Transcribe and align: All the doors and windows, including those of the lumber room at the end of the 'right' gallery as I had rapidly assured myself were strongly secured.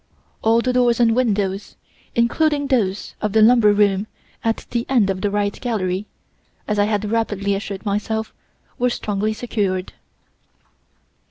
All 0.41 0.61
the 0.61 0.73
doors 0.73 0.99
and 0.99 1.15
windows, 1.15 1.75
including 2.15 2.65
those 2.65 3.13
of 3.21 3.33
the 3.33 3.41
lumber 3.43 3.71
room 3.71 4.07
at 4.43 4.65
the 4.71 4.87
end 4.89 5.11
of 5.11 5.21
the 5.21 5.29
'right' 5.29 5.61
gallery 5.61 6.07
as 6.67 6.79
I 6.79 6.85
had 6.85 7.11
rapidly 7.11 7.53
assured 7.53 7.85
myself 7.85 8.33
were 8.79 8.89
strongly 8.89 9.33
secured. 9.33 9.93